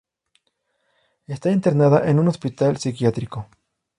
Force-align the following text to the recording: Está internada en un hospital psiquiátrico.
Está 1.27 1.51
internada 1.51 2.09
en 2.09 2.17
un 2.17 2.27
hospital 2.27 2.77
psiquiátrico. 2.77 3.47